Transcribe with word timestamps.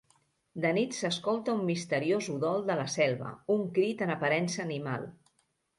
De 0.63 0.69
nit 0.77 0.95
s'escolta 0.99 1.55
un 1.57 1.61
misteriós 1.69 2.31
udol 2.39 2.67
de 2.71 2.81
la 2.81 2.89
selva, 2.97 3.31
un 3.59 3.65
crit 3.79 4.05
en 4.07 4.17
aparença 4.19 4.63
animal. 4.71 5.09